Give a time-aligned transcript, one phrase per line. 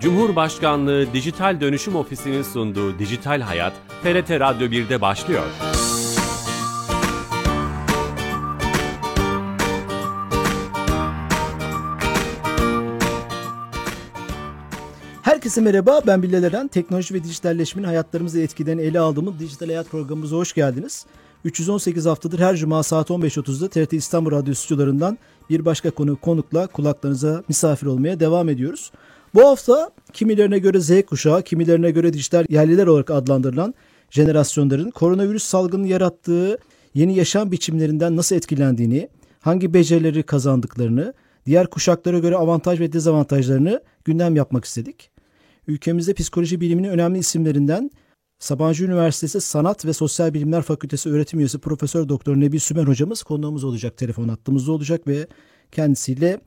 [0.00, 3.72] Cumhurbaşkanlığı Dijital Dönüşüm Ofisi'nin sunduğu Dijital Hayat,
[4.02, 5.42] TRT Radyo 1'de başlıyor.
[15.22, 16.68] Herkese merhaba, ben Bilal Eren.
[16.68, 21.06] Teknoloji ve dijitalleşmenin hayatlarımızı etkilerini ele aldığımız Dijital Hayat programımıza hoş geldiniz.
[21.44, 25.18] 318 haftadır her cuma saat 15.30'da TRT İstanbul Radyo stüdyolarından
[25.50, 28.92] bir başka konu konukla kulaklarınıza misafir olmaya devam ediyoruz.
[29.34, 33.74] Bu hafta kimilerine göre Z kuşağı, kimilerine göre dijital yerliler olarak adlandırılan
[34.10, 36.58] jenerasyonların koronavirüs salgını yarattığı
[36.94, 39.08] yeni yaşam biçimlerinden nasıl etkilendiğini,
[39.40, 41.14] hangi becerileri kazandıklarını,
[41.46, 45.10] diğer kuşaklara göre avantaj ve dezavantajlarını gündem yapmak istedik.
[45.66, 47.90] Ülkemizde psikoloji biliminin önemli isimlerinden
[48.38, 53.64] Sabancı Üniversitesi Sanat ve Sosyal Bilimler Fakültesi öğretim üyesi Profesör Doktor Nebi Sümer hocamız konuğumuz
[53.64, 53.96] olacak.
[53.96, 55.26] Telefon hattımızda olacak ve
[55.72, 56.40] kendisiyle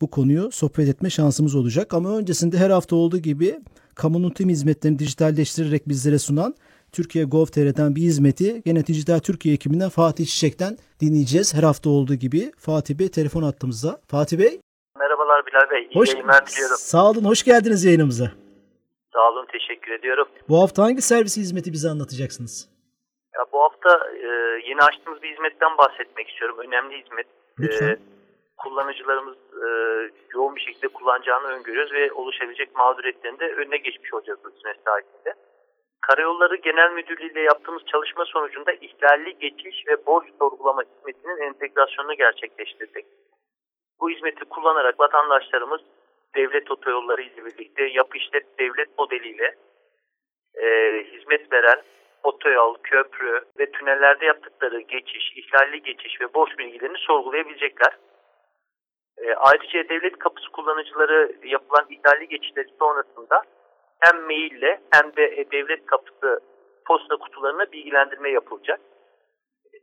[0.00, 1.94] bu konuyu sohbet etme şansımız olacak.
[1.94, 3.60] Ama öncesinde her hafta olduğu gibi
[3.94, 6.54] kamunun tüm hizmetlerini dijitalleştirerek bizlere sunan
[6.92, 11.54] Türkiye Gov.tr'den bir hizmeti gene Dijital Türkiye ekibinden Fatih Çiçek'ten dinleyeceğiz.
[11.54, 14.00] Her hafta olduğu gibi Fatih Bey telefon attığımızda.
[14.10, 14.60] Fatih Bey.
[14.98, 15.82] Merhabalar Bilal Bey.
[15.90, 16.76] İyi hoş, yayınlar diliyorum.
[16.78, 17.24] Sağ olun.
[17.24, 18.32] Hoş geldiniz yayınımıza.
[19.12, 19.46] Sağ olun.
[19.52, 20.28] Teşekkür ediyorum.
[20.48, 22.68] Bu hafta hangi servis hizmeti bize anlatacaksınız?
[23.34, 24.28] Ya bu hafta e,
[24.68, 26.56] yeni açtığımız bir hizmetten bahsetmek istiyorum.
[26.58, 27.26] Önemli hizmet.
[27.60, 27.88] Lütfen.
[27.88, 27.98] E,
[28.56, 29.66] kullanıcılarımız e,
[30.34, 35.34] yoğun bir şekilde kullanacağını öngörüyoruz ve oluşabilecek mağduriyetlerin de önüne geçmiş olacağız bu hizmet sayesinde.
[36.00, 43.06] Karayolları Genel Müdürlüğü ile yaptığımız çalışma sonucunda ihlalli geçiş ve borç sorgulama hizmetinin entegrasyonunu gerçekleştirdik.
[44.00, 45.80] Bu hizmeti kullanarak vatandaşlarımız
[46.34, 49.54] devlet otoyolları ile birlikte yapı işlet devlet modeliyle
[50.54, 50.66] e,
[51.12, 51.82] hizmet veren
[52.22, 57.96] otoyol, köprü ve tünellerde yaptıkları geçiş, ihlalli geçiş ve borç bilgilerini sorgulayabilecekler.
[59.26, 63.42] E, ayrıca devlet kapısı kullanıcıları yapılan ihlalli geçişleri sonrasında
[64.00, 66.40] hem maille hem de devlet kapısı
[66.86, 68.80] posta kutularına bilgilendirme yapılacak.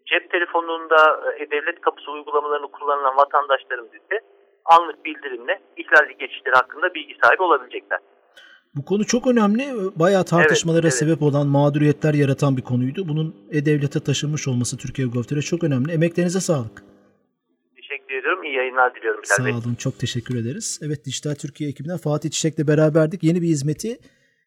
[0.09, 4.19] Cep telefonunda e, devlet kapısı uygulamalarını kullanan vatandaşlarımız ise
[4.65, 7.99] anlık bildirimle ihlalli geçişleri hakkında bilgi sahibi olabilecekler.
[8.75, 9.63] Bu konu çok önemli.
[9.95, 10.93] Bayağı tartışmalara Evet, evet.
[10.93, 13.07] sebep olan, mağduriyetler yaratan bir konuydu.
[13.07, 15.91] Bunun e-devlete taşınmış olması Türkiye Gov.tr'e çok önemli.
[15.91, 16.90] Emeklerinize sağlık.
[18.51, 19.53] İyi yayınlar diliyorum Bilal Sağ Bey.
[19.53, 19.75] olun.
[19.75, 20.79] Çok teşekkür ederiz.
[20.83, 23.23] Evet Dijital Türkiye ekibinden Fatih Çiçek'le beraberdik.
[23.23, 23.97] Yeni bir hizmeti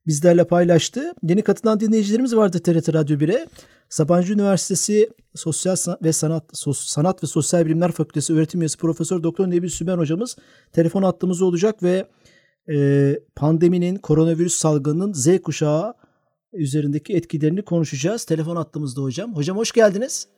[0.06, 1.12] bizlerle paylaştı.
[1.22, 3.46] Yeni katılan dinleyicilerimiz vardı TRT Radyo 1'e.
[3.88, 9.50] Sabancı Üniversitesi Sosyal ve Sanat Sos- Sanat ve Sosyal Bilimler Fakültesi öğretim üyesi Profesör Doktor
[9.50, 10.36] Nebi Sümer hocamız
[10.72, 12.06] telefon hattımızda olacak ve
[12.74, 12.76] e,
[13.36, 15.94] pandeminin koronavirüs salgınının Z kuşağı
[16.52, 18.24] üzerindeki etkilerini konuşacağız.
[18.24, 19.36] Telefon hattımızda hocam.
[19.36, 20.28] Hocam hoş geldiniz.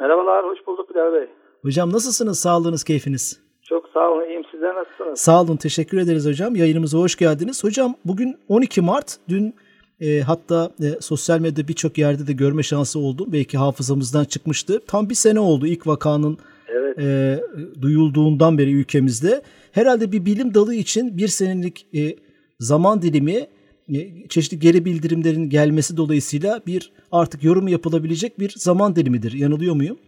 [0.00, 1.41] Merhabalar, hoş bulduk Bilal Bey.
[1.62, 2.38] Hocam nasılsınız?
[2.38, 3.40] Sağlığınız, keyfiniz?
[3.62, 4.42] Çok sağ olun, iyiyim.
[4.50, 5.20] Sizler nasılsınız?
[5.20, 6.56] Sağ olun, teşekkür ederiz hocam.
[6.56, 7.64] Yayınımıza hoş geldiniz.
[7.64, 9.16] Hocam bugün 12 Mart.
[9.28, 9.54] Dün
[10.00, 13.26] e, hatta e, sosyal medyada birçok yerde de görme şansı oldu.
[13.32, 14.80] Belki hafızamızdan çıkmıştı.
[14.86, 17.40] Tam bir sene oldu ilk vakanın Evet, e,
[17.82, 19.42] duyulduğundan beri ülkemizde.
[19.72, 22.16] Herhalde bir bilim dalı için bir senelik e,
[22.60, 23.46] zaman dilimi
[23.88, 29.32] e, çeşitli geri bildirimlerin gelmesi dolayısıyla bir artık yorum yapılabilecek bir zaman dilimidir.
[29.32, 29.98] Yanılıyor muyum?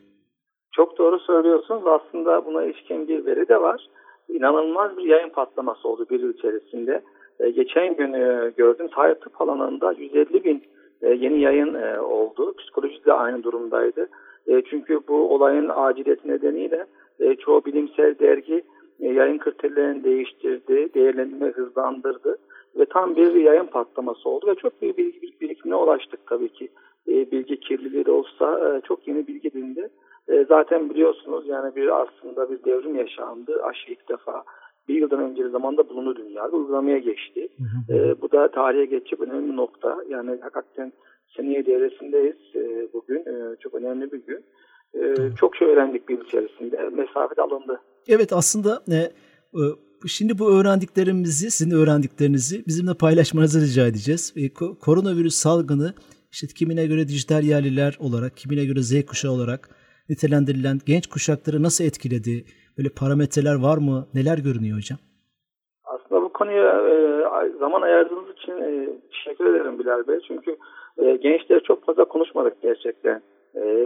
[1.05, 1.87] Doğru söylüyorsunuz.
[1.87, 3.89] Aslında buna ilişkin bir veri de var.
[4.29, 7.03] İnanılmaz bir yayın patlaması oldu bir yıl içerisinde.
[7.41, 10.63] E, geçen gün e, gördüm sahip tıp alanında 150 bin
[11.03, 12.55] e, yeni yayın e, oldu.
[12.59, 14.09] Psikoloji de aynı durumdaydı.
[14.47, 16.87] E, çünkü bu olayın aciliyeti nedeniyle
[17.21, 18.63] e, çoğu bilimsel dergi
[19.01, 22.39] e, yayın kriterlerini değiştirdi, değerlendirme hızlandırdı
[22.79, 26.69] ve tam bir yayın patlaması oldu ve çok büyük bilgi bir- birikimine ulaştık tabii ki.
[27.09, 29.89] E, bilgi kirliliği de olsa e, çok yeni bilgi dilinde.
[30.29, 33.63] E, zaten biliyorsunuz yani bir aslında bir devrim yaşandı.
[33.65, 34.45] Aşı ilk defa
[34.89, 37.49] bir yıldan önce zamanda bulundu dünyada uygulamaya geçti.
[37.91, 39.99] E, bu da tarihe geçecek önemli bir nokta.
[40.09, 40.93] Yani hakikaten
[41.37, 43.21] seneye devresindeyiz e, bugün.
[43.21, 44.45] E, çok önemli bir gün.
[44.95, 46.91] E, çok şey öğrendik bir yıl içerisinde.
[46.93, 47.81] Mesafe alındı.
[48.09, 49.63] Evet aslında e, e,
[50.07, 54.33] şimdi bu öğrendiklerimizi, sizin öğrendiklerinizi bizimle paylaşmanızı rica edeceğiz.
[54.37, 55.95] E, ko- koronavirüs salgını
[56.33, 59.69] işte kimine göre dijital yerliler olarak, kimine göre Z kuşağı olarak
[60.11, 62.45] nitelendirilen genç kuşakları nasıl etkiledi?
[62.79, 63.97] Böyle parametreler var mı?
[64.15, 64.99] Neler görünüyor hocam?
[65.85, 66.97] Aslında bu konuya e,
[67.59, 70.19] zaman ayırdığınız için e, teşekkür ederim Bilal Bey.
[70.29, 70.57] Çünkü
[70.99, 73.23] e, gençleri çok fazla konuşmadık gerçekten.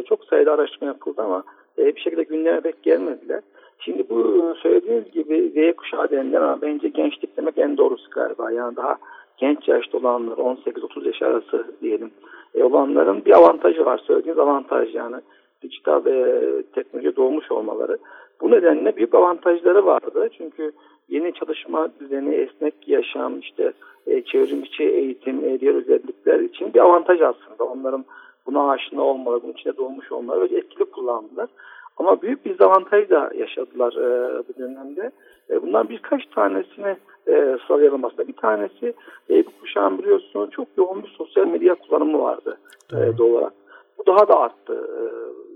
[0.08, 1.42] Çok sayıda araştırma yapıldı ama
[1.78, 3.40] bir şekilde gündeme pek gelmediler.
[3.78, 8.50] Şimdi bu söylediğiniz gibi Z kuşağı denilen ama bence gençlik demek en doğrusu galiba.
[8.50, 8.98] Yani daha
[9.36, 12.10] genç yaşta olanlar 18-30 yaş arası diyelim
[12.54, 14.00] e, olanların bir avantajı var.
[14.06, 15.16] Söylediğiniz avantaj yani
[15.62, 17.98] dijital e, teknoloji doğmuş olmaları.
[18.40, 20.28] Bu nedenle büyük avantajları vardı.
[20.38, 20.72] Çünkü
[21.08, 23.72] yeni çalışma düzeni, esnek yaşam, işte
[24.06, 27.64] e, çevrim içi eğitim, e, diğer özellikler için bir avantaj aslında.
[27.64, 28.04] Onların
[28.46, 31.48] buna aşina olmaları, bunun içine doğmuş olmaları ve etkili kullandılar.
[31.96, 35.10] Ama büyük bir dezavantaj da yaşadılar e, bu dönemde.
[35.50, 36.96] E, bundan birkaç tanesini
[37.26, 38.28] e, sıralayalım aslında.
[38.28, 38.94] Bir tanesi
[39.30, 42.58] e, bu kuşağın biliyorsunuz çok yoğun bir sosyal medya kullanımı vardı
[42.92, 43.52] e, doğal olarak.
[43.98, 45.02] Bu daha da arttı e,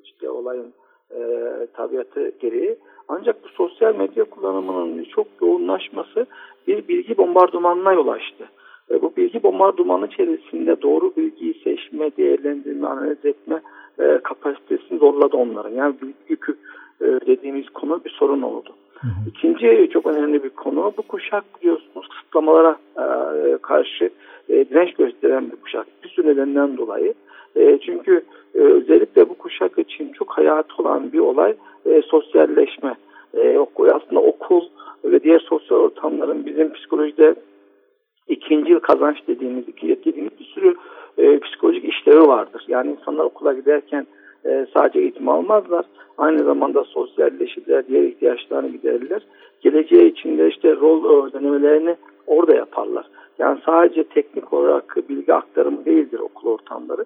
[0.05, 0.73] işte olayın
[1.11, 1.21] e,
[1.73, 2.77] tabiatı gereği.
[3.09, 6.27] Ancak bu sosyal medya kullanımının çok yoğunlaşması
[6.67, 8.49] bir bilgi bombardımanına yol açtı.
[8.91, 13.61] E, bu bilgi bombardımanı içerisinde doğru bilgiyi seçme, değerlendirme, analiz etme
[13.99, 15.71] e, kapasitesini zorladı onların.
[15.71, 16.57] Yani bilgi yükü
[17.01, 18.71] e, dediğimiz konu bir sorun oldu.
[19.01, 19.29] Hı hı.
[19.29, 24.11] İkinci çok önemli bir konu bu kuşak biliyorsunuz kısıtlamalara e, karşı
[24.49, 25.87] e, direnç gösteren bir kuşak.
[26.05, 27.15] Bir sürü nedenden dolayı.
[27.57, 28.23] E, çünkü
[28.55, 31.55] e, özellikle bu kuşak için çok hayatı olan bir olay
[31.87, 32.95] e, sosyalleşme.
[33.35, 34.63] E, aslında okul
[35.05, 37.35] ve diğer sosyal ortamların bizim psikolojide
[38.29, 40.75] ikinci yıl kazanç dediğimiz, ikinci dediğimiz bir sürü
[41.19, 42.65] e, psikolojik işlevi vardır.
[42.69, 44.07] Yani insanlar okula giderken
[44.45, 45.85] e, sadece eğitim almazlar.
[46.19, 49.23] Aynı zamanda sosyalleşirler, diğer ihtiyaçlarını giderirler.
[49.61, 51.97] Geleceği içinde işte rol denemelerini
[52.27, 53.07] orada yaparlar.
[53.39, 57.05] Yani sadece teknik olarak bilgi aktarımı değildir okul ortamları.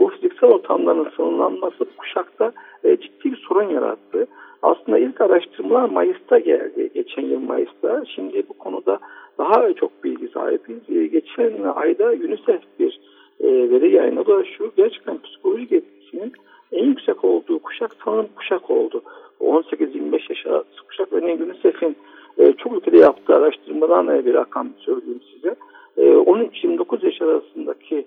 [0.00, 2.52] Bu fiziksel ortamların sınırlanması kuşakta
[2.84, 4.26] e, ciddi bir sorun yarattı.
[4.62, 6.90] Aslında ilk araştırmalar Mayıs'ta geldi.
[6.94, 8.04] Geçen yıl Mayıs'ta.
[8.14, 8.98] Şimdi bu konuda
[9.38, 10.96] daha çok bilgi sahibiz.
[10.96, 13.00] E, geçen ayda UNICEF bir
[13.40, 14.44] e, veri yayınladı.
[14.58, 16.32] Şu gerçekten psikolojik etkisinin
[16.72, 19.02] en yüksek olduğu kuşak sanırım kuşak oldu.
[19.40, 21.12] 18-25 yaş arası kuşak.
[21.12, 21.96] Örneğin UNICEF'in
[22.38, 25.54] e, çok ülkede yaptığı araştırmadan bir rakam söyleyeyim size.
[25.96, 28.06] E, 13-29 yaş arasındaki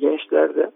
[0.00, 0.70] gençlerde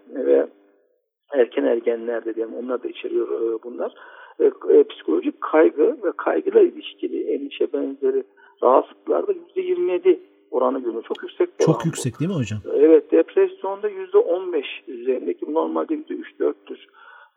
[1.65, 3.93] ergenlerde diyelim onlar da içeriyor e, bunlar.
[4.39, 8.23] E, e, psikolojik kaygı ve kaygıyla ilişkili endişe benzeri
[8.63, 10.19] rahatsızlıklarda %27
[10.51, 11.03] oranı görünüyor.
[11.03, 12.19] Çok yüksek Çok oran yüksek bu.
[12.19, 12.59] değil mi hocam?
[12.73, 16.87] Evet depresyonda %15 üzerindeki normalde %3-4'tür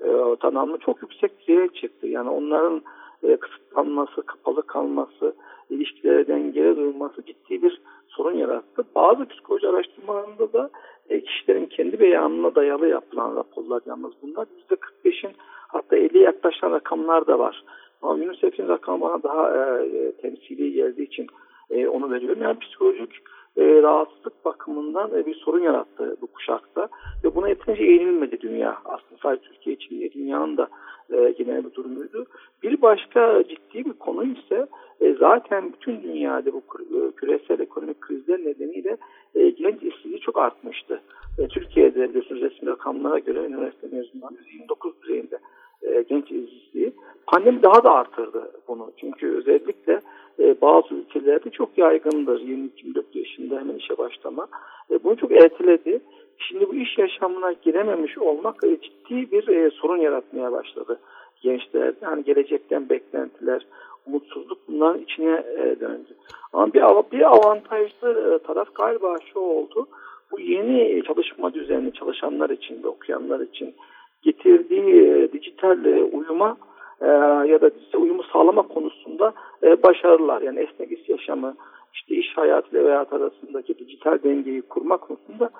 [0.00, 2.06] e, tanımlı çok yüksek düzeye çıktı.
[2.06, 2.82] Yani onların
[3.22, 5.34] e, kısıtlanması, kapalı kalması,
[5.70, 8.84] ilişkilere dengeli durması ciddi bir sorun yarattı.
[8.94, 10.70] Bazı psikoloji araştırmalarında da
[11.08, 15.32] e, kişilerin kendi beyanına dayalı yapılan raporlar yalnız bunlar %45'in
[15.68, 17.64] hatta 50'ye yaklaşan rakamlar da var.
[18.02, 21.26] Ama UNICEF'in rakamı bana daha e, temsili geldiği için
[21.70, 22.42] e, onu veriyorum.
[22.42, 23.10] Yani psikolojik
[23.58, 26.88] e, rahatsızlık bakımından e, bir sorun yarattı bu kuşakta.
[27.24, 28.78] Ve buna yeterince eğilmedi dünya.
[28.84, 30.68] Aslında sadece Türkiye için değil, dünyanın da
[31.12, 32.26] e, genel bir durumuydu.
[32.62, 34.66] Bir başka ciddi bir konu ise
[35.00, 38.96] e, zaten bütün dünyada bu e, küresel ekonomik krizler nedeniyle
[39.34, 41.00] e, genç işsizliği çok artmıştı.
[41.38, 45.38] E, Türkiye'de biliyorsunuz resmi rakamlara göre üniversite mezunları 129 düzeyinde
[45.82, 46.92] e, genç işsizliği.
[47.26, 48.92] Pandemi daha da artırdı bunu.
[48.96, 50.00] Çünkü özellikle
[50.38, 54.46] e, bazı ülkelerde çok yaygındır 22-24 yaşında hemen işe başlama.
[54.90, 56.00] E, bunu çok erteledi.
[56.38, 61.00] Şimdi bu iş yaşamına girememiş olmak ciddi bir sorun yaratmaya başladı
[61.42, 61.94] gençler.
[62.02, 63.66] Yani gelecekten beklentiler,
[64.06, 65.44] umutsuzluk bunların içine
[65.80, 66.14] döndü.
[66.52, 66.82] Ama bir,
[67.12, 69.86] bir avantajlı taraf galiba şu oldu.
[70.32, 73.74] Bu yeni çalışma düzeni çalışanlar için ve okuyanlar için
[74.22, 76.56] getirdiği e, dijital e, uyuma
[77.00, 77.06] e,
[77.50, 79.32] ya da dijital uyumu sağlama konusunda
[79.62, 80.42] başarılar.
[80.42, 81.54] Yani esnek iş yaşamı,
[81.94, 85.50] işte iş hayatı ile hayat arasındaki dijital dengeyi kurma konusunda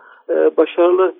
[0.56, 1.14] başarılı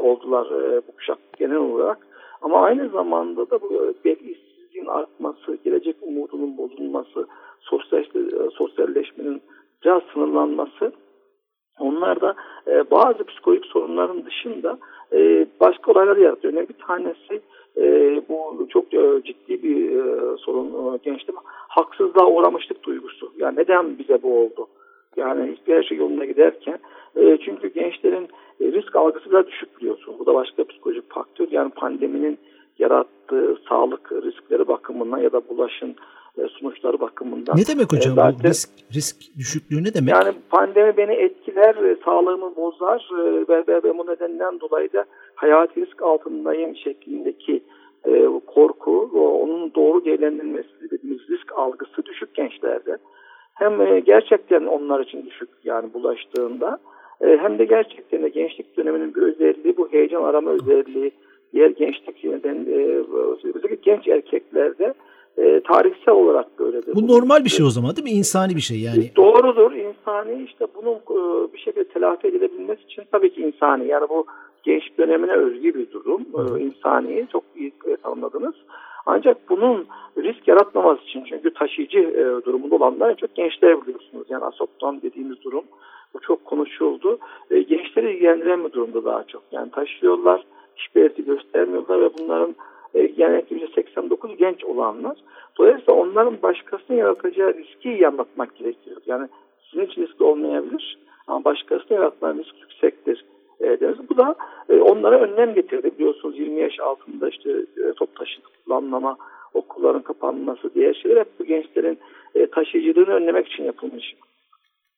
[0.00, 0.46] oldular
[0.88, 1.98] bu kuşak genel olarak.
[2.42, 7.26] Ama aynı zamanda da bu işsizliğin artması, gelecek umudunun bozulması,
[8.52, 9.42] sosyalleşmenin
[9.84, 10.92] biraz sınırlanması
[11.78, 12.34] onlar da
[12.90, 14.78] bazı psikolojik sorunların dışında
[15.12, 16.54] e, başka olaylar yaratıyor.
[16.54, 17.40] Yani bir tanesi
[17.76, 17.82] e,
[18.28, 21.32] bu çok e, ciddi bir e, sorun e, gençte
[21.68, 23.32] haksızlığa uğramışlık duygusu.
[23.38, 24.66] Yani neden bize bu oldu?
[25.16, 26.78] Yani her şey yolunda giderken
[27.16, 28.28] e, çünkü gençlerin
[28.60, 30.14] e, risk algısı biraz düşük biliyorsun.
[30.18, 31.48] Bu da başka psikolojik faktör.
[31.50, 32.38] Yani pandeminin
[32.78, 35.94] yarattığı sağlık riskleri bakımından ya da bulaşın
[36.38, 37.56] e, sonuçları bakımından.
[37.56, 40.14] Ne demek hocam zaten, bu risk risk düşüklüğü ne demek?
[40.14, 45.04] Yani pandemi beni etkiler, e, sağlığımı bozar e, ve, ve, ve bu nedenden dolayı da
[45.34, 47.62] hayati risk altındayım şeklindeki
[48.06, 49.10] e, korku,
[49.42, 52.98] onun doğru değerlendirilmesi dediğimiz risk algısı düşük gençlerde.
[53.54, 56.78] Hem e, gerçekten onlar için düşük yani bulaştığında
[57.20, 61.12] e, hem de gerçekten de gençlik döneminin bir özelliği bu heyecan arama özelliği
[61.52, 62.78] diğer gençlik yönünden e,
[63.54, 64.94] özellikle genç erkeklerde
[65.38, 66.94] e, tarihsel olarak böyledir.
[66.94, 68.10] Bu normal bir şey o zaman değil mi?
[68.10, 69.10] İnsani bir şey yani.
[69.16, 69.72] Doğrudur.
[69.72, 73.86] insani işte bunun e, bir şekilde telafi edilebilmesi için tabii ki insani.
[73.86, 74.26] Yani bu
[74.62, 76.20] genç dönemine özgü bir durum.
[76.20, 77.72] E, insani çok iyi
[78.02, 78.54] tanımladınız.
[79.06, 79.86] Ancak bunun
[80.18, 84.26] risk yaratmaması için çünkü taşıyıcı e, durumunda olanlar en çok gençler biliyorsunuz.
[84.28, 85.64] Yani asoptan dediğimiz durum
[86.14, 87.18] bu çok konuşuldu.
[87.50, 89.42] E, gençleri ilgilendiren bir durumda daha çok.
[89.52, 90.44] Yani taşıyorlar,
[90.76, 92.54] hiçbir etki göstermiyorlar ve bunların
[92.94, 95.16] e, genellikle %89 genç olanlar.
[95.58, 98.96] Dolayısıyla onların başkasının yaratacağı riski iyi anlatmak gerekiyor.
[99.06, 99.28] Yani
[99.70, 103.24] sizin için riskli olmayabilir ama başkasına yaratılan risk yüksektir
[103.60, 104.08] e, deriz.
[104.10, 104.34] Bu da
[104.68, 105.90] e, onlara önlem getirdi.
[105.98, 109.16] Biliyorsunuz 20 yaş altında işte e, top taşıtı kullanmama,
[109.54, 111.98] okulların kapanması diye şeyler hep bu gençlerin
[112.34, 114.14] e, taşıyıcılığını önlemek için yapılmış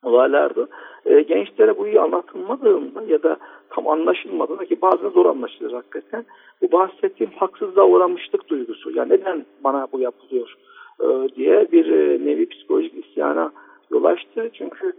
[0.04, 0.68] olaylardı.
[1.06, 3.36] E, gençlere bu iyi anlatılmadığında ya da
[3.70, 6.24] tam anlaşılmadığında ki bazen zor anlaşılır hakikaten.
[6.62, 8.90] Bu bahsettiğim haksızlığa uğramışlık duygusu.
[8.90, 10.54] Yani neden bana bu yapılıyor
[11.00, 13.52] e, diye bir e, nevi psikolojik isyana
[13.90, 14.50] yol açtı.
[14.52, 14.92] Çünkü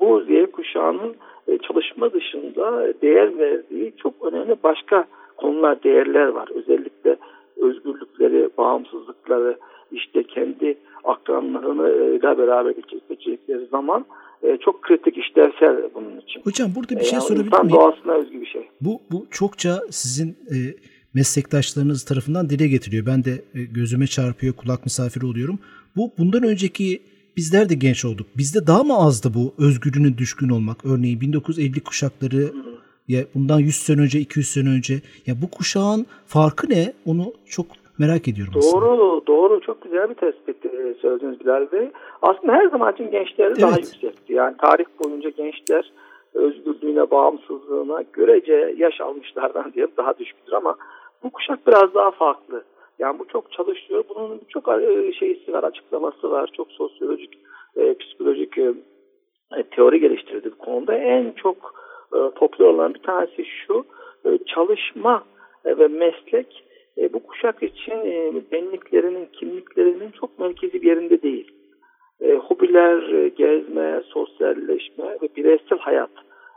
[0.00, 1.14] bu Z kuşağının
[1.48, 5.04] e, çalışma dışında değer verdiği çok önemli başka
[5.36, 6.48] konular, değerler var.
[6.54, 7.16] Özellikle
[7.56, 9.56] özgürlükleri, bağımsızlıkları,
[9.92, 14.04] işte kendi akranlarıyla beraber geçirdikleri zaman
[14.42, 16.40] e, çok kritik işlevsel bunun için.
[16.44, 17.70] Hocam burada bir şey yani sorabilir miyim?
[17.70, 18.68] doğasına özgü bir şey.
[18.80, 20.56] Bu, bu çokça sizin e,
[21.14, 23.06] meslektaşlarınız tarafından dile getiriyor.
[23.06, 25.58] Ben de e, gözüme çarpıyor, kulak misafiri oluyorum.
[25.96, 27.02] Bu bundan önceki
[27.36, 28.26] bizler de genç olduk.
[28.36, 30.84] Bizde daha mı azdı bu özgürlüğüne düşkün olmak?
[30.84, 32.52] Örneğin 1950 kuşakları
[33.08, 35.00] ya bundan 100 sene önce, 200 sene önce.
[35.26, 36.92] Ya bu kuşağın farkı ne?
[37.06, 37.66] Onu çok
[38.00, 38.86] merak ediyorum aslında.
[38.86, 39.60] Doğru, doğru.
[39.60, 41.90] Çok güzel bir tespit e, söylediniz Bilal Bey.
[42.22, 43.84] Aslında her zaman için gençlerde daha Evet.
[43.84, 44.32] yüksekti.
[44.32, 45.92] Yani tarih boyunca gençler
[46.34, 50.76] özgürlüğüne, bağımsızlığına görece yaş almışlardan diye daha düşkündür ama
[51.22, 52.64] bu kuşak biraz daha farklı.
[52.98, 54.04] Yani bu çok çalışıyor.
[54.08, 56.50] Bunun çok e, şeysi var, açıklaması var.
[56.56, 57.38] Çok sosyolojik,
[57.76, 58.72] e, psikolojik e,
[59.70, 60.94] teori geliştirdi bu konuda.
[60.94, 61.74] En çok
[62.14, 63.84] e, popüler olan bir tanesi şu.
[64.24, 65.24] e, çalışma
[65.64, 66.64] ve meslek
[67.00, 71.52] e, bu kuşak için e, benliklerinin, kimliklerinin çok merkezi bir yerinde değil.
[72.20, 76.10] E, hobiler, e, gezme, sosyalleşme ve bireysel hayat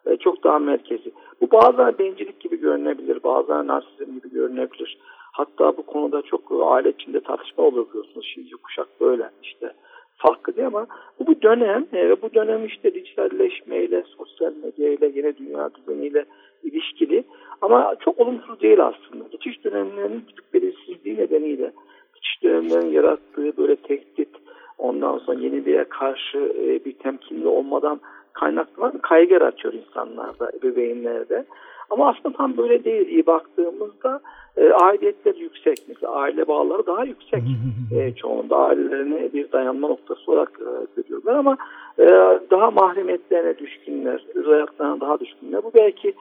[0.06, 1.12] e, çok daha merkezi.
[1.42, 4.98] Bu bazen bencillik gibi görünebilir, bazen narsizm gibi görünebilir.
[5.32, 8.32] Hatta bu konuda çok e, aile içinde tartışma olur biliyorsunuz.
[8.34, 9.74] Şimdi kuşak böyle işte
[10.18, 10.88] farklı diye ama
[11.20, 16.26] bu bir dönem ve bu dönem işte dijitalleşmeyle, sosyal medyayla, yeni dünya düzeniyle
[16.64, 17.24] ilişkili
[17.62, 19.28] ama çok olumsuz değil aslında.
[19.32, 21.72] Geçiş dönemlerinin belirsizliği nedeniyle
[22.16, 24.30] geçiş dönemlerinin yarattığı böyle tehdit,
[24.78, 28.00] ondan sonra yeniliğe karşı e, bir temkinli olmadan
[28.34, 31.46] kaynaklanan kaygı yaratıyor insanlarda, ebeveynlerde.
[31.90, 33.08] Ama aslında tam böyle değil.
[33.08, 34.22] İyi baktığımızda
[34.58, 35.78] e, aidiyetler yüksek.
[35.88, 37.44] Mesela aile bağları daha yüksek.
[37.96, 41.58] e, çoğunda ailelerini bir dayanma noktası olarak e, görüyorlar ama
[42.00, 42.06] e,
[42.52, 45.64] daha mahremiyetlerine düşkünler, özel hayatlarına daha düşkünler.
[45.64, 46.14] Bu belki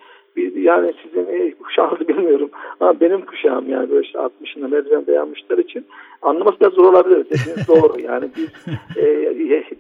[0.55, 5.87] yani sizin kuşağınızı bilmiyorum ama benim kuşağım yani böyle işte 60'ında merdiven dayanmışlar için
[6.23, 7.25] anlaması da zor olabilir.
[7.25, 8.01] Dediğiniz doğru.
[8.01, 8.49] Yani biz
[8.97, 9.23] e,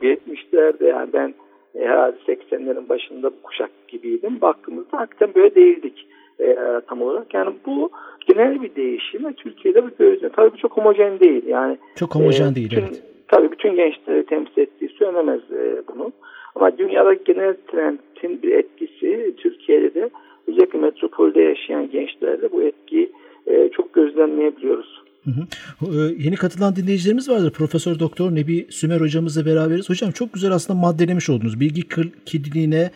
[0.02, 1.35] 70'lerde yani ben
[1.75, 4.40] e, herhalde 80'lerin başında bu kuşak gibiydim.
[4.40, 6.07] Baktığımızda hakikaten böyle değildik
[6.40, 7.35] e, tam olarak.
[7.35, 7.90] Yani bu
[8.26, 10.33] genel bir değişim ve Türkiye'de bu gözlüyor.
[10.37, 11.47] Tabii bu çok homojen değil.
[11.47, 13.02] Yani Çok homojen e, değil, bütün, evet.
[13.28, 16.12] Tabii bütün gençleri temsil ettiği söylenemez e, bunu.
[16.54, 20.11] Ama dünyada genel trendin bir etkisi Türkiye'de de
[20.49, 23.13] özellikle metropolde yaşayan gençlerde bu etkiyi
[23.47, 25.03] e, çok gözlemleyebiliyoruz.
[25.25, 25.47] Hı hı.
[25.87, 27.53] Ee, Yeni katılan dinleyicilerimiz vardır.
[27.53, 29.91] Profesör Doktor Nebi Sümer hocamızla beraberiz.
[29.91, 31.61] Hocam çok güzel aslında maddelemiş oldunuz.
[31.61, 31.83] Bilgi
[32.27, 32.91] kirliliğine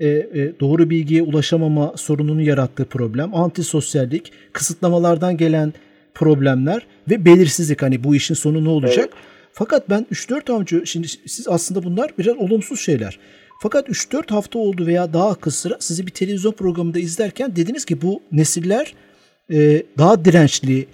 [0.00, 5.72] e, e, doğru bilgiye ulaşamama sorununu yarattığı problem, antisosyallik, kısıtlamalardan gelen
[6.14, 7.82] problemler ve belirsizlik.
[7.82, 9.08] Hani bu işin sonu ne olacak?
[9.52, 13.18] Fakat ben 3-4 avcı, şimdi siz aslında bunlar biraz olumsuz şeyler.
[13.60, 18.20] Fakat 3-4 hafta oldu veya daha kısa sizi bir televizyon programında izlerken dediniz ki bu
[18.32, 18.94] nesiller
[19.50, 19.56] e,
[19.98, 20.86] daha dirençli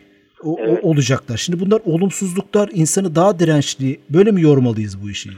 [0.44, 0.84] o- Evet.
[0.84, 1.36] olacaklar.
[1.36, 5.30] Şimdi bunlar olumsuzluklar insanı daha dirençli böyle mi yormalıyız bu işi?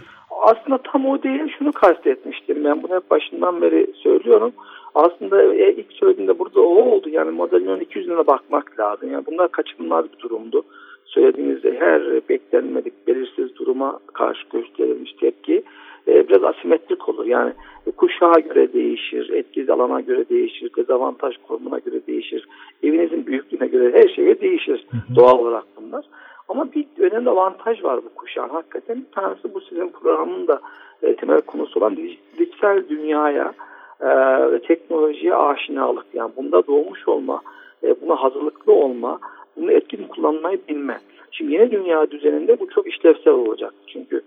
[0.42, 4.52] Aslında tam o değil şunu kastetmiştim ben bunu hep başından beri söylüyorum.
[4.94, 9.12] Aslında e, ilk söylediğimde burada o oldu yani modelin 200'üne bakmak lazım.
[9.12, 10.62] Yani bunlar kaçınılmaz bir durumdu.
[11.06, 15.62] Söylediğinizde her beklenmedik belirsiz duruma karşı gösterilmiş tepki
[16.08, 17.26] e, biraz asimetrik olur.
[17.26, 17.52] Yani
[17.96, 22.48] kuşağa göre değişir, etkili alana göre değişir, dezavantaj konumuna göre değişir,
[22.82, 24.86] evinizin büyüklüğüne göre her şeye değişir
[25.16, 26.04] doğal olarak bunlar.
[26.48, 28.96] Ama bir önemli avantaj var bu kuşağın hakikaten.
[28.96, 30.60] Bir tanesi bu sizin programın da
[31.02, 31.96] e, temel konusu olan
[32.38, 33.54] dijital dünyaya
[34.00, 34.08] e,
[34.52, 36.06] ve teknolojiye aşinalık.
[36.14, 37.40] Yani bunda doğmuş olma,
[37.82, 39.18] e, buna hazırlıklı olma,
[39.56, 41.00] bunu etkin kullanmayı bilme.
[41.30, 43.74] Şimdi yeni dünya düzeninde bu çok işlevsel olacak.
[43.86, 44.22] Çünkü e,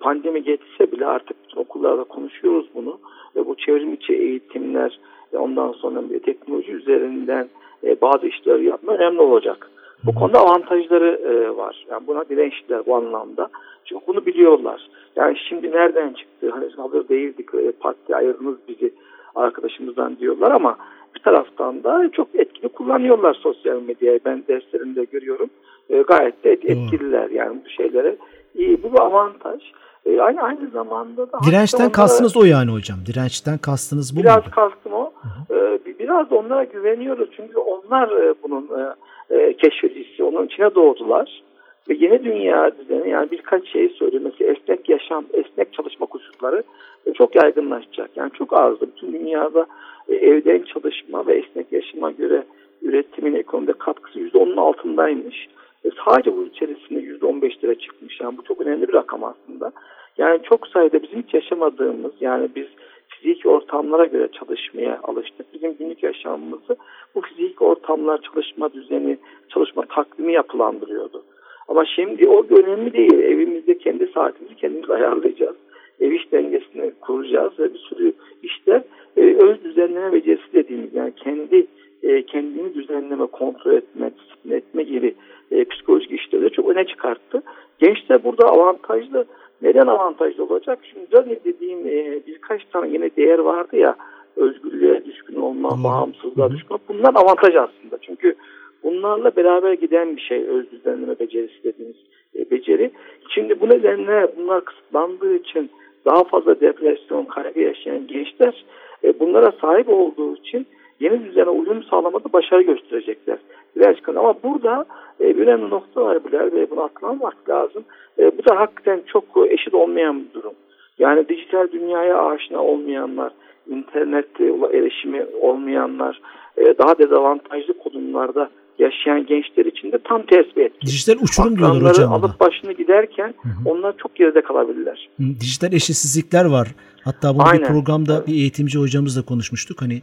[0.00, 2.98] pandemi geçse bile artık okullarda konuşuyoruz bunu.
[3.36, 4.98] Ve bu çevrim içi eğitimler
[5.32, 7.48] ve ondan sonra bir teknoloji üzerinden
[7.84, 9.70] e, bazı işler yapma önemli olacak.
[10.04, 11.86] Bu konuda avantajları e, var.
[11.90, 13.48] Yani buna dirençliler bu anlamda.
[13.84, 14.88] Çünkü bunu biliyorlar.
[15.16, 16.50] Yani şimdi nereden çıktı?
[16.50, 17.54] Hani hazır değildik.
[17.54, 18.94] E, parti ayırdınız bizi
[19.34, 20.76] arkadaşımızdan diyorlar ama
[21.14, 24.20] bir taraftan da çok etkili kullanıyorlar sosyal medyayı.
[24.24, 25.50] Ben derslerimde görüyorum.
[25.90, 28.16] E, gayet de etkililer yani bu şeylere.
[28.54, 29.60] İyi, bu bir avantaj.
[30.06, 32.98] E, aynı aynı zamanda da dirençten onlara, kastınız o yani hocam.
[33.06, 34.50] Dirençten kastınız bu Biraz muydu?
[34.54, 35.12] kastım o.
[35.50, 38.94] E, biraz da onlara güveniyoruz çünkü onlar e, bunun e,
[39.36, 41.42] e, keşfedicisi, onun içine doğdular.
[41.88, 44.24] Ve yeni dünya düzeni yani birkaç şey söyleyeyim.
[44.24, 46.62] Mesela esnek yaşam, esnek çalışma koşulları
[47.06, 48.10] e, çok yaygınlaşacak.
[48.16, 48.86] Yani çok azdı.
[48.96, 49.66] Bütün dünyada
[50.08, 52.44] e, evden çalışma ve esnek yaşama göre
[52.82, 55.48] üretimin ekonomide katkısı %10'un altındaymış.
[55.84, 58.20] E, sadece bu içerisinde %15 lira çıkmış.
[58.20, 59.72] Yani bu çok önemli bir rakam aslında.
[60.18, 62.66] Yani çok sayıda bizim hiç yaşamadığımız yani biz
[63.08, 65.54] fiziki ortamlara göre çalışmaya alıştık.
[65.54, 66.76] Bizim günlük yaşamımızı
[67.14, 69.18] bu fiziki ortamlar çalışma düzeni,
[69.48, 71.22] çalışma takvimi yapılandırıyordu.
[71.68, 73.12] Ama şimdi o önemli değil.
[73.12, 75.56] Evimizde kendi saatimizi kendimiz ayarlayacağız.
[76.00, 78.82] Ev iş dengesini kuracağız ve bir sürü işler
[79.16, 81.66] e, öz düzenleme becerisi dediğimiz yani kendi
[82.02, 85.14] e, kendini düzenleme, kontrol etme, disiplin etme gibi
[85.50, 87.42] e, psikolojik işleri çok öne çıkarttı.
[87.78, 89.24] Gençler burada avantajlı.
[89.62, 90.78] Neden avantajlı olacak?
[90.82, 93.96] Şimdi biraz dediğim e, birkaç tane yine değer vardı ya
[94.36, 95.84] özgürlüğe düşkün olma, hmm.
[95.84, 96.84] bağımsızlığa düşkün olma.
[96.88, 97.98] Bunlar avantaj aslında.
[98.00, 98.34] Çünkü
[98.82, 101.96] bunlarla beraber giden bir şey öz düzenleme becerisi dediğimiz
[102.36, 102.90] e, beceri.
[103.28, 105.70] Şimdi bu nedenle bunlar kısıtlandığı için
[106.04, 108.64] daha fazla depresyon, kaygı yaşayan gençler
[109.04, 110.66] e, bunlara sahip olduğu için
[111.00, 113.38] yeni düzene uyum sağlamada başarı gösterecekler.
[113.76, 114.84] Birazcık ama burada
[115.20, 117.84] e, bir önemli nokta var Bilal ve bunu atlamak lazım.
[118.18, 120.52] E, bu da hakikaten çok eşit olmayan bir durum.
[120.98, 123.32] Yani dijital dünyaya aşina olmayanlar,
[123.68, 126.20] internette erişimi olmayanlar,
[126.56, 130.86] e, daha dezavantajlı konumlarda yaşayan gençler için de tam tespit etti.
[130.86, 132.12] Dijital uçurum diyorlar hocam.
[132.12, 133.70] alıp başını giderken hı hı.
[133.70, 135.08] onlar çok geride kalabilirler.
[135.40, 136.68] Dijital eşitsizlikler var.
[137.04, 137.60] Hatta bunu Aynen.
[137.62, 139.82] bir programda bir eğitimci hocamızla konuşmuştuk.
[139.82, 140.02] Hani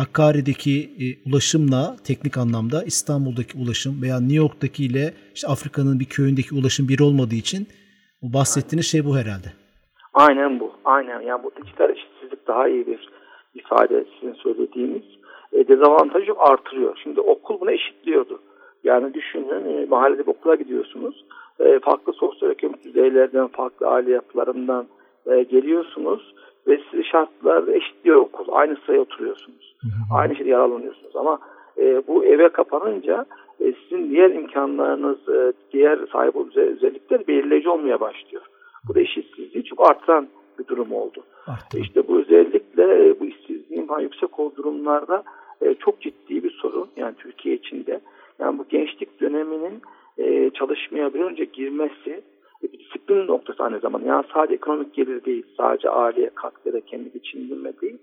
[0.00, 5.04] Hakkari'deki e, ulaşımla teknik anlamda İstanbul'daki ulaşım veya New York'taki ile
[5.34, 7.62] işte Afrika'nın bir köyündeki ulaşım bir olmadığı için
[8.22, 9.48] bu bahsettiğiniz şey bu herhalde.
[10.14, 10.72] Aynen bu.
[10.84, 11.20] Aynen.
[11.20, 13.08] Yani bu dijital eşitsizlik daha iyi bir
[13.54, 15.06] ifade sizin söylediğiniz.
[15.52, 16.98] E, dezavantajı artırıyor.
[17.02, 18.40] Şimdi okul bunu eşitliyordu.
[18.84, 21.24] Yani düşünün e, mahallede bir okula gidiyorsunuz.
[21.60, 24.86] E, farklı sosyoekonomik düzeylerden, farklı aile yapılarından
[25.26, 26.34] e, geliyorsunuz
[26.66, 28.44] ve sizi şartlar eşitliyor okul.
[28.52, 29.76] Aynı sıraya oturuyorsunuz.
[29.80, 30.18] Hı hı.
[30.18, 31.16] Aynı şeyde yararlanıyorsunuz.
[31.16, 31.38] Ama
[31.78, 33.24] e, bu eve kapanınca
[33.60, 38.42] e, sizin diğer imkanlarınız, e, diğer sahip özellikler belirleyici olmaya başlıyor.
[38.88, 41.22] Bu da eşitsizliği çok artıran bir durum oldu.
[41.46, 41.78] Arttı.
[41.78, 45.22] İşte bu özellikle e, bu işsizliğin falan yüksek olduğu durumlarda
[45.62, 46.88] e, çok ciddi bir sorun.
[46.96, 48.00] Yani Türkiye içinde.
[48.38, 49.82] Yani bu gençlik döneminin
[50.18, 52.22] e, çalışmaya bir önce girmesi
[52.72, 54.06] disiplin noktası aynı zamanda.
[54.06, 57.98] Yani sadece ekonomik gelir değil, sadece aileye katkı da kendi geçindirme değil.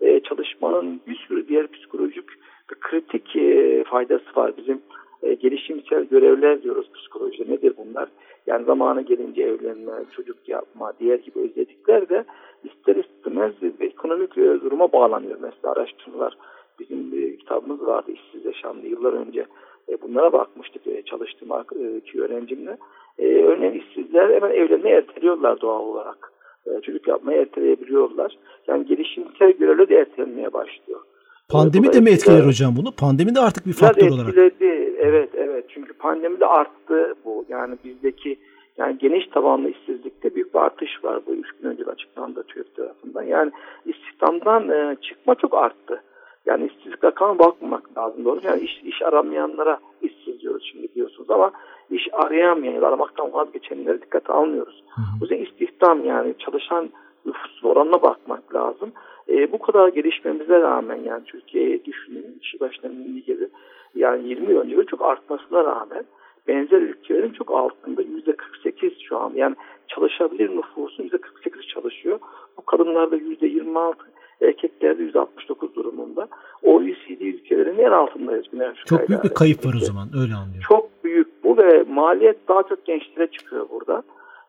[0.00, 2.30] E, çalışmanın bir sürü diğer psikolojik
[2.72, 4.52] ve kritik e, faydası var.
[4.56, 4.80] Bizim
[5.22, 7.52] e, gelişimsel görevler diyoruz psikolojide.
[7.52, 8.08] Nedir bunlar?
[8.46, 12.24] Yani zamanı gelince evlenme, çocuk yapma, diğer gibi özellikler de
[12.64, 15.38] ister istemez ekonomik e, duruma bağlanıyor.
[15.40, 16.36] Mesela araştırmalar
[16.80, 19.46] bizim bir kitabımız vardı işsiz yaşamda yıllar önce.
[19.88, 22.76] E, bunlara bakmıştık e, çalıştığım e, öğrencimle.
[23.18, 26.32] E, örneğin işsizler hemen evlenmeyi erteliyorlar doğal olarak.
[26.66, 28.38] E, çocuk yapmayı erteleyebiliyorlar.
[28.66, 31.00] Yani gelişimsel görevler de ertelenmeye başlıyor.
[31.48, 32.92] Pandemi de mi etkiler hocam bunu?
[32.92, 34.28] Pandemi de artık bir faktör olarak.
[34.28, 34.96] Etkiledi.
[34.98, 35.64] Evet evet.
[35.68, 37.44] Çünkü pandemi de arttı bu.
[37.48, 38.38] Yani bizdeki
[38.78, 41.20] yani geniş tabanlı işsizlikte büyük bir artış var.
[41.26, 43.22] Bu üç gün önce açıklandı TÜİK tarafından.
[43.22, 43.50] Yani
[43.84, 46.02] istihdamdan e, çıkma çok arttı.
[46.46, 46.64] Yani
[46.96, 48.40] işsizlik rakamına bakmamak lazım doğru.
[48.42, 51.50] Yani iş, iş aramayanlara işsiz diyoruz şimdi biliyorsunuz ama
[51.90, 54.84] iş arayamayan aramaktan vazgeçenlere dikkate almıyoruz.
[54.98, 56.90] O yüzden istihdam yani çalışan
[57.26, 58.92] nüfus oranına bakmak lazım.
[59.28, 62.90] E, bu kadar gelişmemize rağmen yani Türkiye'ye düşünün işi başına
[63.26, 63.48] gibi
[63.94, 66.04] yani 20 yıl önce çok artmasına rağmen
[66.48, 69.56] benzer ülkelerin çok altında yüzde 48 şu an yani
[69.88, 72.18] çalışabilir nüfusun yüzde 48 çalışıyor.
[72.56, 73.98] Bu kadınlarda yüzde 26
[74.40, 76.28] erkeklerde yüzde 69 durumunda.
[76.62, 78.46] OECD ülkelerinin en altındayız.
[78.86, 80.66] Çok büyük bir kayıp var o zaman öyle anlıyorum.
[80.68, 84.02] Çok büyük bu ve maliyet daha çok gençlere çıkıyor burada.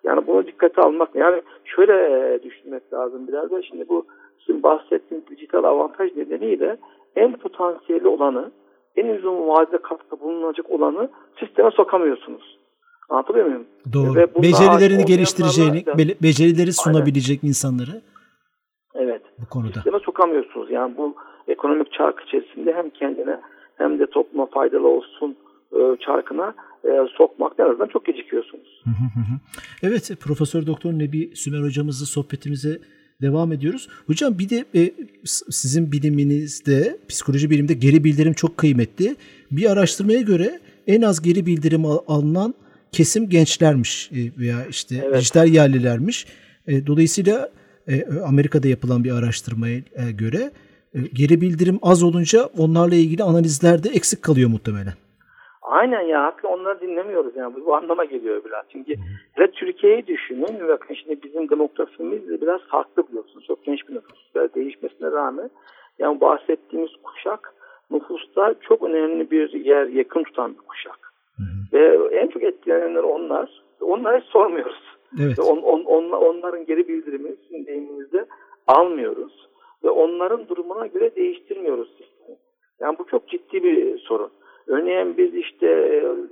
[0.04, 4.06] Yani bunu dikkate almak yani şöyle e, düşünmek lazım biraz da şimdi bu
[4.46, 6.78] sizin bahsettiğiniz dijital avantaj nedeniyle
[7.15, 8.52] en potansiyeli olanı
[8.96, 12.58] en uzun vadede katkı bulunacak olanı sisteme sokamıyorsunuz.
[13.10, 13.65] Anlatabiliyor muyum?
[13.93, 14.15] Doğru.
[14.15, 17.50] Ve Becerilerini geliştireceğini, da, becerileri sunabilecek aynen.
[17.50, 18.02] insanları
[18.96, 19.22] Evet.
[19.39, 19.74] Bu konuda.
[19.74, 20.72] Sisteme sokamıyorsunuz.
[20.72, 21.15] Yani bu
[21.48, 23.40] ekonomik çark içerisinde hem kendine
[23.78, 25.36] hem de topluma faydalı olsun
[25.74, 26.54] e, çarkına
[26.86, 28.84] e, sokmakta en azından çok gecikiyorsunuz.
[29.84, 32.80] evet Profesör Doktor Nebi Sümer hocamızla sohbetimize
[33.22, 33.90] devam ediyoruz.
[34.08, 34.92] Hocam bir de e,
[35.26, 39.16] sizin biliminizde psikoloji bilimde geri bildirim çok kıymetli.
[39.52, 42.54] Bir araştırmaya göre en az geri bildirim al- alınan
[42.92, 45.20] kesim gençlermiş e, veya işte evet.
[45.20, 46.26] dijital yerlilermiş.
[46.68, 47.50] E, dolayısıyla
[47.88, 50.52] e, Amerika'da yapılan bir araştırmaya e, göre
[51.14, 54.94] geri bildirim az olunca onlarla ilgili analizlerde eksik kalıyor muhtemelen.
[55.62, 58.66] Aynen ya hakikaten onları dinlemiyoruz yani bu, bu anlama geliyor biraz.
[58.70, 58.96] Çünkü
[59.32, 63.46] hele Türkiye'yi düşünün bakın şimdi bizim demografimiz de biraz farklı biliyorsunuz.
[63.48, 65.50] Çok genç bir nüfus değişmesine rağmen
[66.00, 67.54] yani bahsettiğimiz kuşak
[67.92, 71.00] nüfusta çok önemli bir yer yakın tutan bir kuşak.
[71.38, 71.78] Hı hı.
[71.78, 73.50] Ve en çok etkilenenler onlar.
[73.82, 74.84] Onlara hiç sormuyoruz.
[75.24, 75.40] Evet.
[75.40, 78.26] On, on, on, onların geri bildirimini sizin deyiminizde
[78.68, 79.48] almıyoruz.
[79.84, 82.38] Ve onların durumuna göre değiştirmiyoruz sistemi.
[82.80, 84.32] Yani bu çok ciddi bir sorun.
[84.68, 85.68] Örneğin biz işte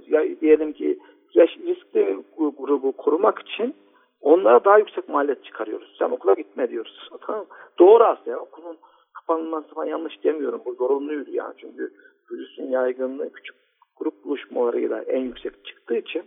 [0.08, 0.99] ya diyelim ki
[1.36, 3.75] riskli grubu korumak için
[4.21, 5.95] onlara daha yüksek maliyet çıkarıyoruz.
[5.99, 7.10] Sen okula gitme diyoruz.
[7.21, 7.45] Tamam
[7.79, 8.39] Doğru aslında.
[8.39, 8.77] Okulun
[9.13, 10.62] kapanması falan yanlış demiyorum.
[10.65, 11.53] Bu zorunluydu yani.
[11.58, 11.91] Çünkü
[12.31, 13.55] virüsün yaygınlığı küçük
[13.97, 16.23] grup buluşmalarıyla en yüksek çıktığı için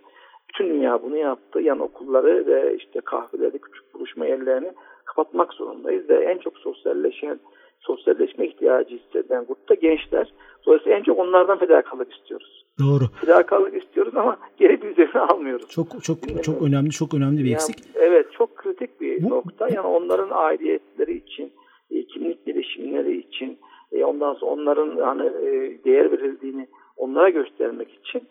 [0.48, 1.60] bütün dünya bunu yaptı.
[1.60, 4.72] Yani okulları ve işte kahveleri, küçük buluşma yerlerini
[5.08, 7.40] kapatmak zorundayız ve en çok sosyalleşen,
[7.80, 10.32] sosyalleşme ihtiyacı hisseden grupta gençler.
[10.66, 12.64] Dolayısıyla en çok onlardan fedakarlık istiyoruz.
[12.78, 13.04] Doğru.
[13.20, 15.68] Fedakarlık istiyoruz ama geri bildirimini almıyoruz.
[15.68, 17.76] Çok çok çok önemli, çok önemli bir yani, eksik.
[17.94, 19.68] Evet, çok kritik bir Bu, nokta.
[19.68, 21.52] Yani onların aidiyetleri için,
[21.90, 23.58] e, kimlik gelişimleri için,
[23.92, 26.66] e, ondan sonra onların hani e, değer verildiğini
[26.96, 28.22] onlara göstermek için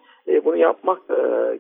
[0.45, 1.07] bunu yapmak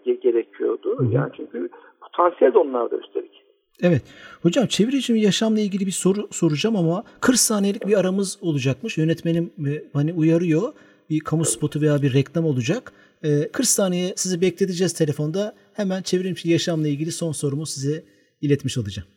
[0.03, 1.05] gerekiyordu.
[1.11, 1.69] Yani çünkü
[2.01, 3.46] potansiyel de onlarda üstelik.
[3.81, 4.01] Evet.
[4.41, 8.97] Hocam çevreci yaşamla ilgili bir soru soracağım ama 40 saniyelik bir aramız olacakmış.
[8.97, 9.53] Yönetmenim
[9.93, 10.73] hani uyarıyor.
[11.09, 12.93] Bir kamu spotu veya bir reklam olacak.
[13.21, 15.55] 40 saniye sizi bekleteceğiz telefonda.
[15.73, 18.03] Hemen çevrimiçi yaşamla ilgili son sorumu size
[18.41, 19.07] iletmiş olacağım.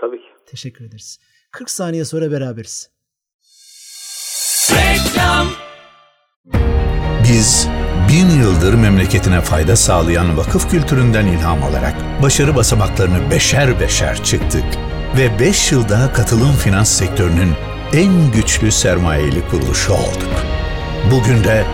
[0.00, 0.28] Tabii ki.
[0.46, 1.18] Teşekkür ederiz.
[1.52, 2.90] 40 saniye sonra beraberiz.
[4.70, 5.65] Reklam.
[7.28, 7.68] Biz
[8.08, 14.64] bin yıldır memleketine fayda sağlayan vakıf kültüründen ilham alarak başarı basamaklarını beşer beşer çıktık
[15.16, 17.52] ve beş yılda katılım finans sektörünün
[17.92, 20.44] en güçlü sermayeli kuruluşu olduk.
[21.10, 21.64] Bugün de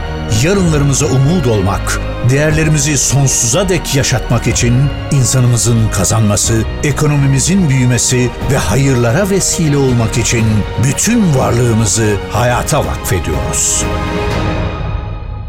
[0.43, 4.75] yarınlarımıza umut olmak, değerlerimizi sonsuza dek yaşatmak için
[5.11, 10.45] insanımızın kazanması, ekonomimizin büyümesi ve hayırlara vesile olmak için
[10.85, 13.85] bütün varlığımızı hayata vakfediyoruz.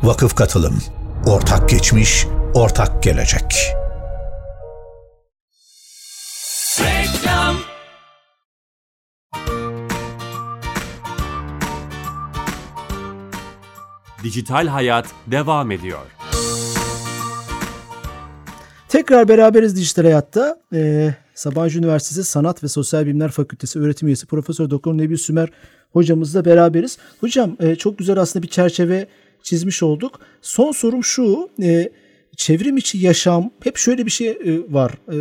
[0.03, 0.79] Vakıf Katılım
[1.25, 3.75] Ortak Geçmiş, Ortak Gelecek
[6.79, 7.55] Reklam
[14.23, 15.99] Dijital Hayat devam ediyor.
[18.87, 20.57] Tekrar beraberiz Dijital Hayat'ta.
[20.73, 25.49] Ee, Sabancı Üniversitesi Sanat ve Sosyal Bilimler Fakültesi öğretim üyesi Profesör Doktor Nebi Sümer
[25.91, 26.97] hocamızla beraberiz.
[27.19, 29.07] Hocam e, çok güzel aslında bir çerçeve
[29.43, 30.19] çizmiş olduk.
[30.41, 31.49] Son sorum şu.
[31.61, 31.89] E,
[32.37, 34.91] çevrim içi yaşam hep şöyle bir şey e, var.
[34.91, 35.15] E,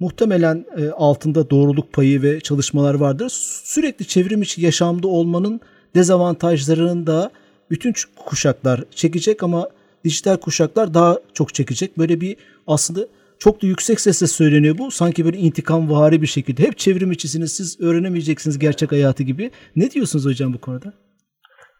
[0.00, 3.28] muhtemelen e, altında doğruluk payı ve çalışmalar vardır.
[3.64, 5.60] Sürekli çevrim içi yaşamda olmanın
[5.94, 7.30] dezavantajlarını da
[7.70, 9.68] bütün kuşaklar çekecek ama
[10.04, 11.98] dijital kuşaklar daha çok çekecek.
[11.98, 13.06] Böyle bir aslında
[13.38, 14.90] çok da yüksek sesle söyleniyor bu.
[14.90, 16.62] Sanki böyle intikam vari bir şekilde.
[16.62, 19.50] Hep çevrim içisiniz siz öğrenemeyeceksiniz gerçek hayatı gibi.
[19.76, 20.92] Ne diyorsunuz hocam bu konuda?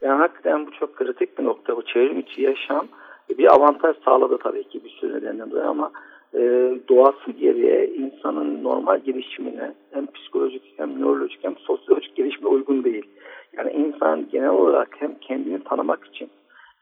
[0.07, 1.77] Yani hakikaten bu çok kritik bir nokta.
[1.77, 2.87] Bu çevrim içi yaşam
[3.38, 5.90] bir avantaj sağladı tabii ki bir sürü nedenden dolayı ama
[6.35, 6.40] e,
[6.88, 13.07] doğası gereği insanın normal gelişimine hem psikolojik hem nörolojik hem sosyolojik gelişime uygun değil.
[13.57, 16.31] Yani insan genel olarak hem kendini tanımak için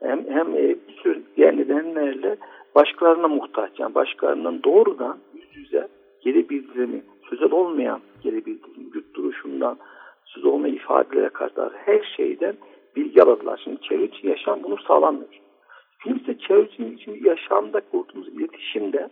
[0.03, 2.37] hem, hem e, bir sürü diğer nedenlerle
[2.75, 3.71] başkalarına muhtaç.
[3.79, 5.89] Yani başkalarının doğrudan yüz yüze
[6.21, 9.77] geri bildirimi, sözel olmayan geri bildirim, güç duruşundan,
[10.25, 12.55] söz olma ifadelere kadar her şeyden
[12.97, 13.61] bilgi alırlar.
[13.65, 15.29] Şimdi çevreci yaşam bunu sağlamıyor.
[16.05, 19.09] Kimse çevreci için yaşamda kurduğumuz iletişimde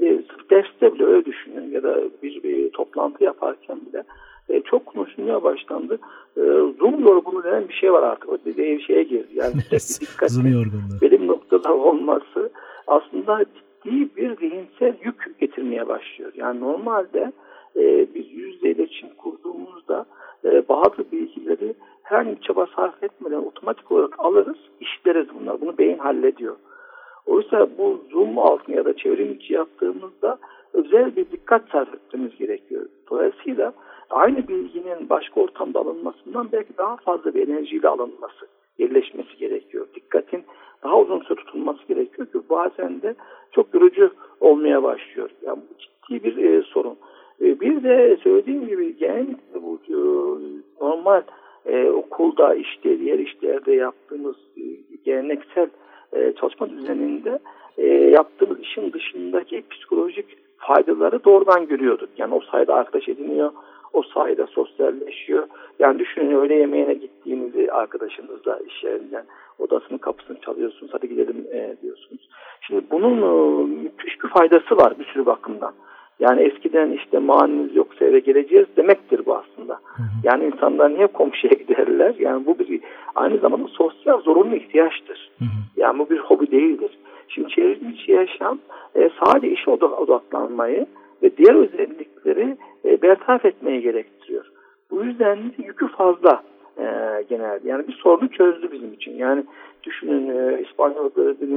[0.00, 4.04] e, sırf derste bile öyle düşünün ya da bir, bir toplantı yaparken bile
[4.48, 5.98] e, çok konuşulmaya başlandı.
[6.36, 6.40] E,
[6.78, 8.28] Zoom yorgunluğu denen bir şey var artık.
[8.28, 9.28] O dediği şeye girdi.
[9.34, 9.54] Yani
[10.00, 11.00] dikkat Zoom yorgunluğu.
[11.02, 12.50] Benim noktada olması
[12.86, 13.44] aslında
[13.84, 16.32] ciddi bir zihinsel yük getirmeye başlıyor.
[16.36, 17.32] Yani normalde
[17.76, 20.06] e, biz yüzde iletişim kurduğumuzda
[20.44, 21.74] e, bazı bilgileri
[22.10, 25.60] bir çaba sarf etmeden otomatik olarak alırız, işleriz bunlar.
[25.60, 26.56] Bunu beyin hallediyor.
[27.26, 30.38] Oysa bu zoom altında ya da çevrim içi yaptığımızda
[30.72, 32.86] özel bir dikkat sarf etmemiz gerekiyor.
[33.10, 33.72] Dolayısıyla
[34.10, 38.46] aynı bilginin başka ortamda alınmasından belki daha fazla bir enerjiyle alınması,
[38.78, 39.86] yerleşmesi gerekiyor.
[39.94, 40.44] Dikkatin
[40.82, 43.14] daha uzun süre tutulması gerekiyor ki bazen de
[43.52, 44.10] çok yorucu
[44.40, 45.30] olmaya başlıyor.
[45.42, 46.96] Yani bu ciddi bir e, sorun.
[47.40, 49.78] E, bir de söylediğim gibi genellikle bu
[50.80, 51.22] normal
[51.66, 54.62] e, okulda işte diğer işlerde yaptığımız e,
[55.04, 55.68] geleneksel
[56.12, 57.38] e, çalışma düzeninde
[57.78, 62.08] e, yaptığımız işin dışındaki psikolojik faydaları doğrudan görüyorduk.
[62.18, 63.52] Yani o sayede arkadaş ediniyor,
[63.92, 65.46] o sayede sosyalleşiyor.
[65.78, 69.24] Yani düşünün öğle yemeğine gittiğinizi arkadaşınızla iş yerinden
[69.58, 72.28] odasının kapısını çalıyorsunuz, hadi gidelim e, diyorsunuz.
[72.60, 75.74] Şimdi bunun e, müthiş bir faydası var bir sürü bakımdan.
[76.20, 79.74] Yani eskiden işte manimiz yoksa eve geleceğiz demektir bu aslında.
[79.74, 80.06] Hı hı.
[80.22, 82.14] Yani insanlar niye komşuya giderler?
[82.18, 82.80] Yani bu bir
[83.14, 85.30] aynı zamanda sosyal zorunlu ihtiyaçtır.
[85.38, 85.48] Hı hı.
[85.76, 86.98] Yani bu bir hobi değildir.
[87.28, 88.58] Şimdi çevrimiçi yaşam
[88.96, 90.86] e, sadece işe odaklanmayı
[91.22, 94.44] ve diğer özellikleri e, bertaraf etmeyi gerektiriyor.
[94.90, 96.42] Bu yüzden yükü fazla
[96.78, 96.84] e,
[97.28, 97.68] genelde.
[97.68, 99.12] Yani bir sorunu çözdü bizim için.
[99.16, 99.44] Yani
[99.82, 101.10] düşünün e, İspanyol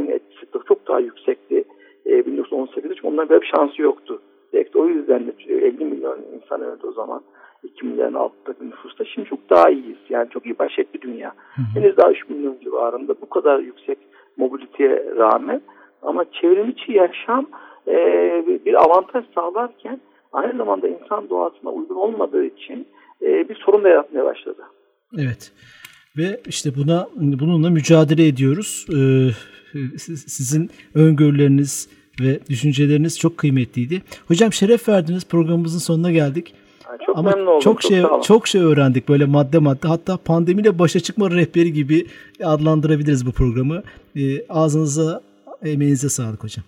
[0.10, 1.64] etkisi çok daha yüksekti.
[2.06, 4.22] E, 1918'de çünkü onların böyle bir şansı yoktu.
[4.54, 7.22] Belki o yüzden de 50 milyon insan öldü o zaman.
[7.64, 9.06] 2 milyon altta bir nüfusta.
[9.06, 9.98] Şimdi çok daha iyiyiz.
[10.10, 11.34] Yani çok iyi baş etti dünya.
[11.56, 11.80] Hı hı.
[11.80, 13.98] Henüz daha 3 milyon civarında bu kadar yüksek
[14.38, 15.62] mobiliteye rağmen
[16.02, 17.46] ama çevrimiçi yaşam
[17.88, 17.96] e,
[18.66, 20.00] bir avantaj sağlarken
[20.34, 22.88] aynı zamanda insan doğasına uygun olmadığı için
[23.22, 24.64] e, bir sorun da yaratmaya başladı.
[25.18, 25.52] Evet.
[26.18, 28.86] Ve işte buna bununla mücadele ediyoruz.
[28.90, 29.30] Ee,
[30.08, 31.90] sizin öngörüleriniz
[32.22, 34.02] ve düşünceleriniz çok kıymetliydi.
[34.28, 35.28] Hocam şeref verdiniz.
[35.28, 36.54] Programımızın sonuna geldik.
[37.06, 37.60] Çok Ama memnun oldum.
[37.60, 39.88] Çok şey çok, çok şey öğrendik böyle madde madde.
[39.88, 42.08] Hatta pandemiyle başa çıkma rehberi gibi
[42.44, 43.84] adlandırabiliriz bu programı.
[44.16, 45.22] Ee, ağzınıza,
[45.66, 46.66] emeğinize sağlık hocam.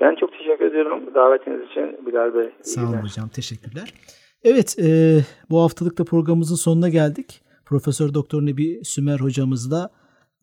[0.00, 2.50] Ben çok teşekkür ediyorum davetiniz için Bilal Bey.
[2.62, 3.28] Sağ olun hocam.
[3.28, 3.94] Teşekkürler.
[4.44, 5.18] Evet, e,
[5.50, 7.40] bu haftalık da programımızın sonuna geldik.
[7.64, 9.90] Profesör Doktor Nebi Sümer hocamızla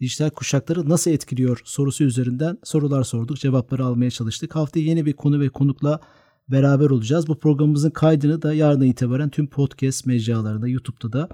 [0.01, 4.55] dijital kuşakları nasıl etkiliyor sorusu üzerinden sorular sorduk, cevapları almaya çalıştık.
[4.55, 5.99] Haftaya yeni bir konu ve konukla
[6.47, 7.27] beraber olacağız.
[7.27, 11.29] Bu programımızın kaydını da yarından itibaren tüm podcast mecralarında, YouTube'da da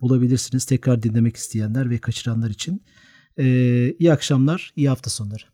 [0.00, 0.64] bulabilirsiniz.
[0.64, 2.82] Tekrar dinlemek isteyenler ve kaçıranlar için.
[3.38, 5.53] Ee, iyi akşamlar, iyi hafta sonları.